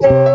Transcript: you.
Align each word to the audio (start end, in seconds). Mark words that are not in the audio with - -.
you. 0.00 0.27